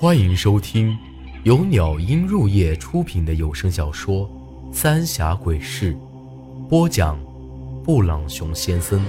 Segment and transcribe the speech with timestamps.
[0.00, 0.98] 欢迎收听
[1.44, 4.26] 由鸟音入夜出品的有声小说
[4.72, 5.92] 《三峡鬼事》，
[6.68, 7.20] 播讲：
[7.84, 9.04] 布朗熊先生。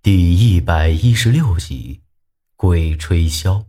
[0.00, 2.00] 第一百一十六集，
[2.56, 3.66] 鬼吹箫。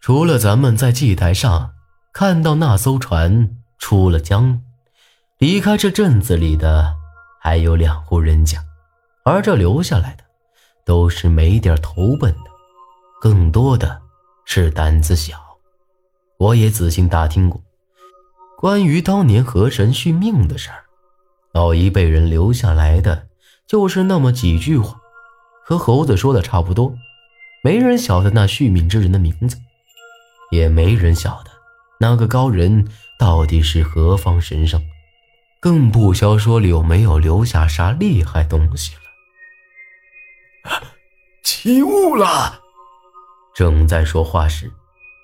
[0.00, 1.74] 除了咱们在祭台上
[2.12, 3.48] 看到那艘船
[3.78, 4.60] 出了江，
[5.38, 6.96] 离开这镇子里的
[7.40, 8.60] 还有两户人家，
[9.24, 10.24] 而这留下来的。
[10.90, 12.50] 都是没点头本的，
[13.20, 14.02] 更多的
[14.44, 15.36] 是胆子小。
[16.36, 17.62] 我也仔细打听过
[18.58, 20.82] 关于当年河神续命的事儿，
[21.52, 23.28] 老一辈人留下来的
[23.68, 25.00] 就是那么几句话，
[25.64, 26.92] 和猴子说的差不多。
[27.62, 29.58] 没人晓得那续命之人的名字，
[30.50, 31.52] 也没人晓得
[32.00, 34.82] 那个高人到底是何方神圣，
[35.60, 39.02] 更不消说有没有留下啥厉害东西了。
[41.62, 42.58] 起雾了！
[43.54, 44.72] 正在说话时，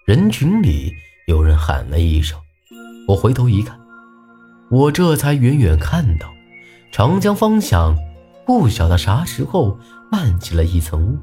[0.05, 0.93] 人群里
[1.29, 2.39] 有人喊了一声。
[3.09, 3.81] 我回头一看，
[4.71, 6.31] 我这才远远看到
[6.93, 7.97] 长江方向，
[8.45, 9.79] 不晓得啥时候
[10.13, 11.19] 漫起了一层雾，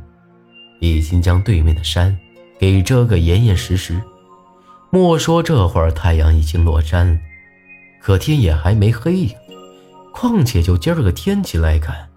[0.80, 2.18] 已经将对面的山
[2.58, 4.02] 给遮个严严实实。
[4.90, 7.20] 莫说这会儿太阳已经落山了，
[8.02, 9.36] 可天也还没黑呀。
[10.12, 12.10] 况且就今儿个天气来看。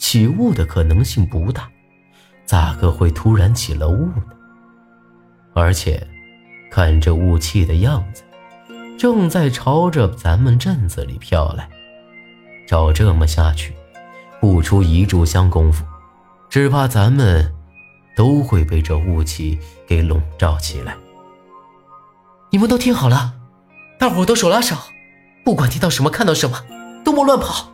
[0.00, 1.70] 起雾的可能性不大，
[2.46, 4.22] 咋个会突然起了雾呢？
[5.54, 6.06] 而且，
[6.70, 8.22] 看这雾气的样子，
[8.98, 11.68] 正在朝着咱们镇子里飘来。
[12.66, 13.74] 照这么下去，
[14.40, 15.84] 不出一炷香功夫，
[16.48, 17.52] 只怕咱们
[18.16, 20.96] 都会被这雾气给笼罩起来。
[22.50, 23.34] 你们都听好了，
[23.98, 24.76] 大伙都手拉手，
[25.44, 26.58] 不管听到什么、看到什么，
[27.04, 27.68] 都莫乱跑。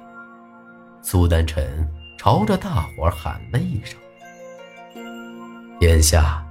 [1.03, 1.89] 苏丹臣。
[2.23, 3.98] 朝着大伙喊了一声
[5.81, 6.42] ：“眼下，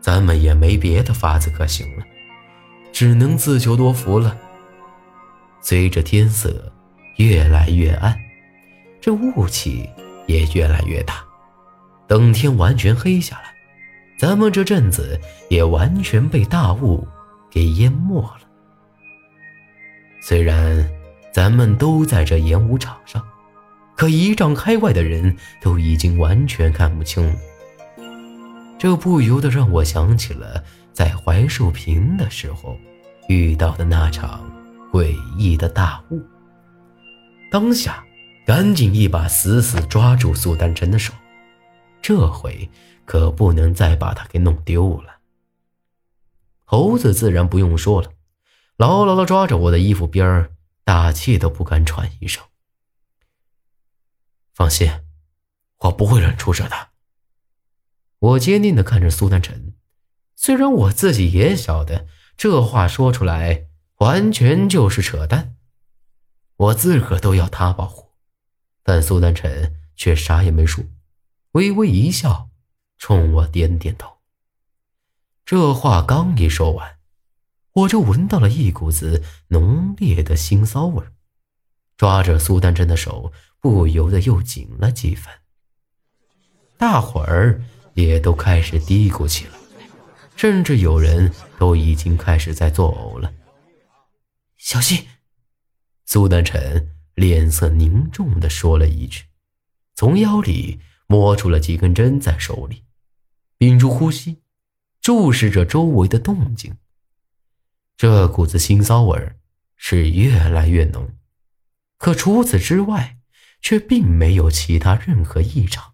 [0.00, 2.04] 咱们也没别的法子可行了，
[2.92, 4.36] 只能自求多福了。”
[5.60, 6.72] 随着天色
[7.16, 8.18] 越来越暗，
[9.00, 9.88] 这雾气
[10.26, 11.24] 也越来越大。
[12.06, 13.54] 等天完全黑下来，
[14.18, 15.18] 咱们这镇子
[15.48, 17.06] 也完全被大雾
[17.50, 18.40] 给淹没了。
[20.20, 20.88] 虽然
[21.32, 23.22] 咱们都在这演武场上。
[23.94, 27.36] 可一丈开外的人都已经完全看不清了，
[28.82, 32.76] 这不由得让我想起了在槐树坪的时候
[33.28, 34.50] 遇到的那场
[34.90, 36.20] 诡异的大雾。
[37.48, 38.04] 当下，
[38.44, 41.14] 赶紧一把死死抓住苏丹臣的手，
[42.02, 42.68] 这回
[43.04, 45.18] 可不能再把他给弄丢了。
[46.64, 48.10] 猴子自然不用说了，
[48.76, 50.50] 牢牢地抓着我的衣服边儿，
[50.82, 52.42] 大气都不敢喘一声。
[54.52, 54.90] 放心，
[55.78, 56.88] 我不会让出事的。
[58.22, 59.74] 我坚定的看着苏丹臣，
[60.36, 62.06] 虽然我自己也晓得
[62.36, 63.66] 这话说出来
[63.96, 65.56] 完全就是扯淡，
[66.56, 68.12] 我自个儿都要他保护，
[68.84, 70.84] 但苏丹臣却啥也没说，
[71.52, 72.50] 微微一笑，
[72.96, 74.18] 冲我点点头。
[75.44, 76.98] 这话刚一说完，
[77.72, 81.04] 我就闻到了一股子浓烈的腥臊味
[81.96, 83.32] 抓着苏丹臣的手。
[83.60, 85.32] 不由得又紧了几分，
[86.76, 87.62] 大伙儿
[87.94, 89.52] 也都开始嘀咕起来，
[90.36, 93.32] 甚至有人都已经开始在作呕了。
[94.56, 95.06] 小心！
[96.04, 99.24] 苏丹臣脸色凝重地说了一句，
[99.94, 102.84] 从腰里摸出了几根针，在手里
[103.58, 104.42] 屏住呼吸，
[105.00, 106.76] 注视着周围的动静。
[107.96, 109.32] 这股子腥臊味
[109.76, 111.10] 是越来越浓，
[111.96, 113.18] 可除此之外。
[113.64, 115.91] 却并没有其他任何异常，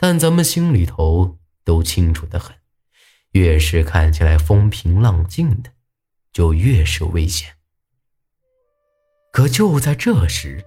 [0.00, 2.56] 但咱们心里头都清楚的很，
[3.32, 5.70] 越是看起来风平浪静的，
[6.32, 7.50] 就越是危险。
[9.30, 10.64] 可就在这时，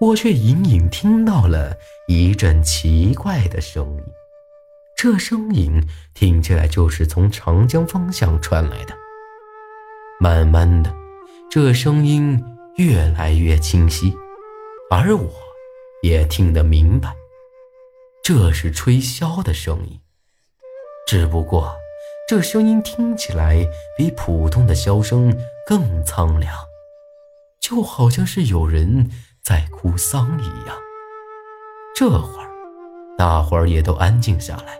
[0.00, 1.74] 我却隐隐听到了
[2.06, 4.04] 一阵奇怪的声音，
[4.96, 8.94] 这声音听起来就是从长江方向传来的。
[10.20, 10.94] 慢慢的，
[11.50, 12.42] 这声音
[12.76, 14.14] 越来越清晰。
[14.90, 15.32] 而我，
[16.02, 17.14] 也听得明白，
[18.26, 20.00] 这是吹箫的声音。
[21.06, 21.76] 只不过，
[22.28, 23.64] 这声音听起来
[23.96, 25.32] 比普通的箫声
[25.64, 26.52] 更苍凉，
[27.60, 29.08] 就好像是有人
[29.44, 30.76] 在哭丧一样。
[31.94, 32.50] 这会儿，
[33.16, 34.76] 大伙儿也都安静下来，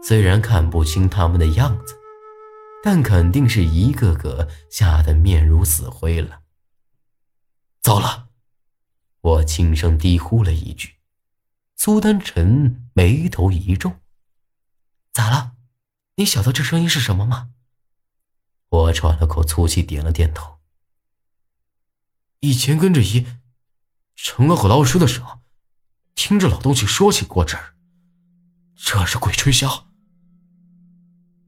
[0.00, 1.96] 虽然看不清他们的样子，
[2.84, 6.42] 但肯定是一个个吓得面如死灰了。
[7.82, 8.26] 糟了！
[9.22, 10.90] 我轻声低呼了一句，
[11.84, 13.92] 苏丹臣眉头一皱
[15.12, 15.52] ：“咋了？
[16.14, 17.50] 你晓得这声音是什么吗？”
[18.72, 20.60] 我喘了口粗气，点了点头。
[22.40, 23.26] 以前跟着姨，
[24.16, 25.40] 成了和老师的时候，
[26.14, 27.74] 听着老东西说起过这儿。
[28.74, 29.82] 这是鬼吹箫。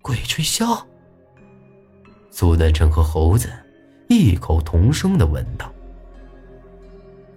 [0.02, 0.86] 鬼吹箫。
[2.30, 3.50] 苏丹臣和猴子
[4.10, 5.72] 异口同声的问道：“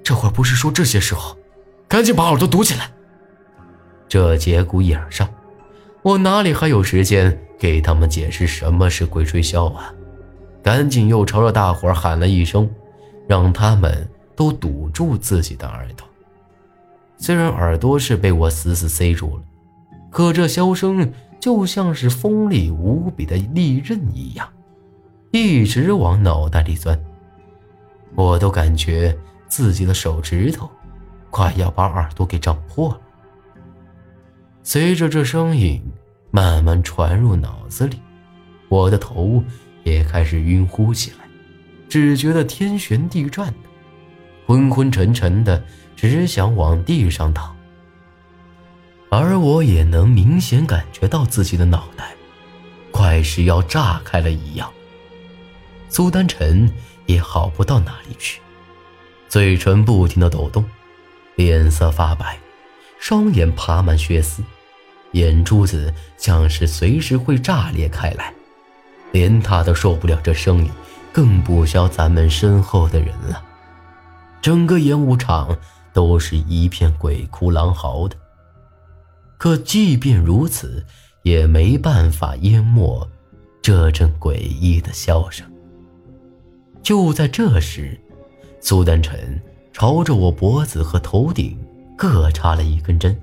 [0.03, 1.38] 这会儿不是说这些时候，
[1.89, 2.89] 赶紧把耳朵堵起来。”
[4.07, 5.27] 这节骨眼上，
[6.01, 7.37] 我哪里还有时间？
[7.59, 9.93] 给他们解释什么是鬼吹箫啊！
[10.63, 12.69] 赶紧又朝着大伙喊了一声，
[13.27, 16.07] 让他们都堵住自己的耳朵。
[17.17, 19.43] 虽然耳朵是被我死死塞住了，
[20.09, 24.47] 可这箫声就像是锋利无比的利刃一样，
[25.31, 26.97] 一直往脑袋里钻。
[28.15, 29.13] 我都感觉
[29.49, 30.69] 自己的手指头
[31.29, 33.01] 快要把耳朵给胀破了。
[34.63, 35.81] 随着这声音。
[36.31, 37.99] 慢慢传入脑子里，
[38.67, 39.43] 我的头
[39.83, 41.27] 也开始晕乎起来，
[41.89, 43.69] 只觉得天旋地转的，
[44.45, 45.63] 昏昏沉沉的，
[45.95, 47.57] 只想往地上躺。
[49.09, 52.13] 而我也能明显感觉到自己的脑袋
[52.91, 54.71] 快是要炸开了一样。
[55.89, 56.71] 苏丹晨
[57.07, 58.39] 也好不到哪里去，
[59.27, 60.63] 嘴唇不停的抖动，
[61.39, 62.37] 脸色发白，
[62.99, 64.43] 双眼爬满血丝。
[65.13, 68.33] 眼珠子像是随时会炸裂开来，
[69.13, 70.69] 连他都受不了这声音，
[71.13, 73.41] 更不消咱们身后的人了。
[74.41, 75.57] 整个演武场
[75.93, 78.17] 都是一片鬼哭狼嚎的，
[79.37, 80.85] 可即便如此，
[81.23, 83.09] 也没办法淹没
[83.61, 85.49] 这阵诡异的笑声。
[86.83, 87.97] 就在这时，
[88.59, 89.41] 苏丹臣
[89.79, 91.57] 朝着我脖子和头顶
[91.95, 93.17] 各插了一根针，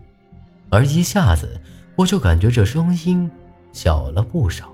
[0.70, 1.60] 而一下子。
[1.96, 3.30] 我就感觉这声音
[3.74, 4.72] 小了不少，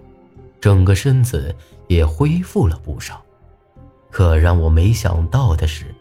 [0.60, 1.52] 整个身子
[1.88, 3.20] 也恢复了不少。
[4.12, 5.92] 可让我没想到的是，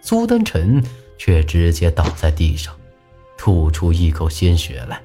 [0.00, 0.82] 苏丹臣
[1.16, 2.74] 却直接倒在地上，
[3.36, 5.00] 吐出一口鲜血来。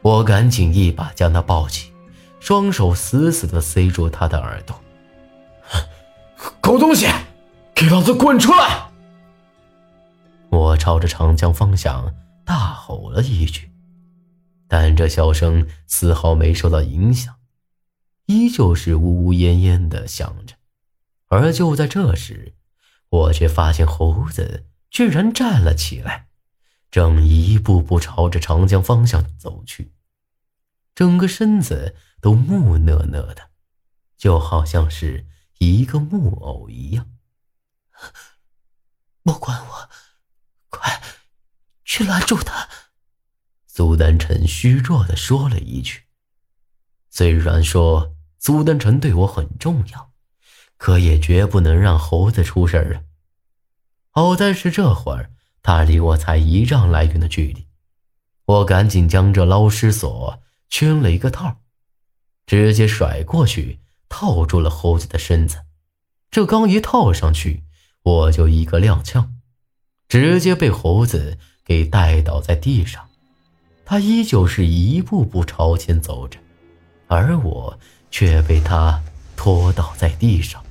[0.00, 1.92] 我赶紧一把将他抱起，
[2.40, 4.76] 双手死死地塞住他的耳朵。
[6.60, 7.06] 狗东西，
[7.72, 8.88] 给老子滚出来！
[10.52, 12.14] 我朝着长江方向
[12.44, 13.72] 大吼了一句。
[14.68, 17.34] 但这笑声丝毫没受到影响，
[18.26, 20.54] 依旧是呜呜咽咽的响着。
[21.28, 22.54] 而就在这时，
[23.08, 26.28] 我却发现猴子居然站了起来，
[26.90, 29.92] 正一步步朝着长江方向走去，
[30.94, 33.50] 整个身子都木讷讷的，
[34.18, 35.26] 就好像是
[35.58, 37.08] 一个木偶一样。
[39.22, 39.90] 莫管我，
[40.82, 41.00] 快
[41.84, 42.68] 去拦住他！
[43.68, 46.02] 苏丹臣虚弱的说了一句
[47.08, 50.10] ：“虽然说苏丹臣对我很重要，
[50.76, 53.02] 可也绝不能让猴子出事儿啊。”
[54.10, 55.30] 好在是这会儿
[55.62, 57.68] 他离我才一丈来远的距离，
[58.44, 61.60] 我赶紧将这捞尸索圈了一个套，
[62.44, 65.64] 直接甩过去套住了猴子的身子。
[66.30, 67.64] 这刚一套上去，
[68.02, 69.28] 我就一个踉跄，
[70.12, 73.02] 直接被猴子给带倒在地上。
[73.82, 76.38] 他依旧是一步步朝前走着，
[77.06, 77.78] 而我
[78.10, 79.02] 却被他
[79.36, 80.62] 拖倒在地上。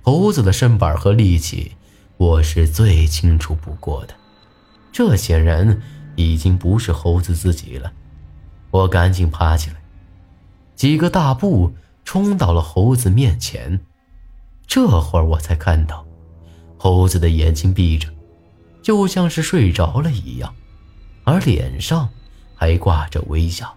[0.00, 1.72] 猴子的身板和力气，
[2.16, 4.14] 我是最清楚不过的。
[4.90, 5.82] 这显然
[6.16, 7.92] 已经不是猴子自己了。
[8.70, 9.76] 我赶紧爬起来，
[10.74, 13.78] 几个大步冲到了猴子面前。
[14.66, 16.06] 这会儿我才看到，
[16.78, 18.08] 猴子的眼睛闭着，
[18.84, 20.54] 就像是睡着了一样，
[21.24, 22.08] 而脸上……
[22.56, 23.74] 还挂着微笑，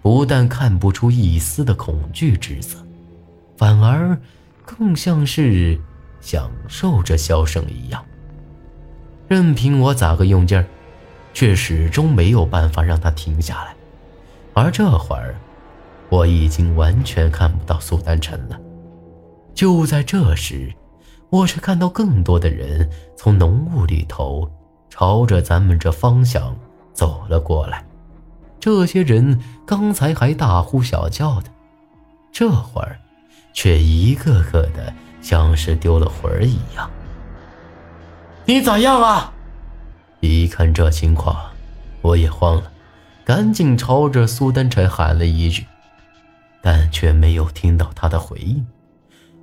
[0.00, 2.78] 不但看不出一丝的恐惧之色，
[3.56, 4.16] 反而
[4.64, 5.78] 更像是
[6.20, 8.02] 享受着笑声一样。
[9.26, 10.64] 任凭我咋个用劲儿，
[11.34, 13.74] 却始终没有办法让他停下来。
[14.54, 15.34] 而这会儿，
[16.08, 18.58] 我已经完全看不到苏丹晨了。
[19.52, 20.72] 就在这时，
[21.30, 24.50] 我却看到更多的人从浓雾里头
[24.88, 26.54] 朝着咱们这方向。
[26.92, 27.82] 走了过来，
[28.58, 31.48] 这些人刚才还大呼小叫的，
[32.30, 32.98] 这会儿
[33.54, 36.90] 却一个个的像是丢了魂儿一样。
[38.44, 39.32] 你咋样啊？
[40.18, 41.34] 一看这情况，
[42.02, 42.70] 我也慌了，
[43.24, 45.64] 赶紧朝着苏丹晨喊了一句，
[46.60, 48.66] 但却没有听到他的回应。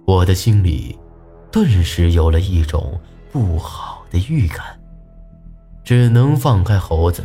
[0.05, 0.95] 我的心里
[1.51, 2.99] 顿时有了一种
[3.31, 4.79] 不好的预感。
[5.83, 7.23] 只能放开猴子，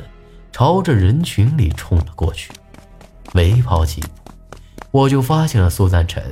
[0.53, 2.53] 朝着人群里冲了过去。
[3.33, 4.09] 没跑几步，
[4.91, 6.23] 我就发现了苏赞成，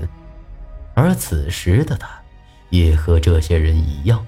[0.94, 2.08] 而此时的他，
[2.68, 4.24] 也和这些人一样，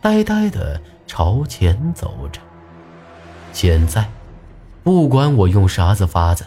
[0.00, 2.40] 呆呆的朝前走着。
[3.52, 4.08] 现在，
[4.82, 6.46] 不管我用啥子法子，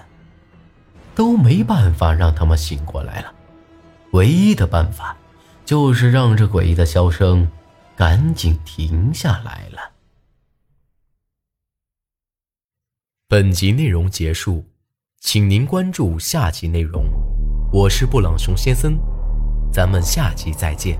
[1.13, 3.31] 都没办法让他们醒过来了。
[4.13, 5.15] 唯一的办法，
[5.65, 7.49] 就是让这诡异的箫声
[7.95, 9.91] 赶紧停下来了。
[13.27, 14.65] 本集内容结束。
[15.25, 17.05] 请您关注下集内容，
[17.71, 18.99] 我是布朗熊先生，
[19.71, 20.99] 咱们下集再见。